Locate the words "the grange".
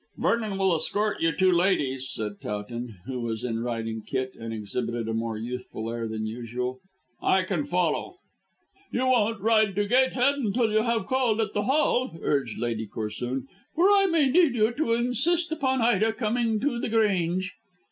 16.79-17.53